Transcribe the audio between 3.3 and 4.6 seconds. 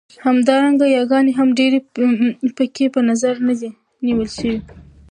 کې نه دي نيول شوې.